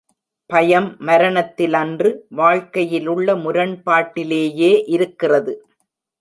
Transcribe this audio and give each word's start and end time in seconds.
பயம் 0.49 0.87
மரணத்திலன்று 0.99 2.09
வாழ்க்கையிலுள்ள 2.29 3.35
முரண்பாட்டிலேயே 3.35 4.71
இருக்கிறது. 4.87 5.53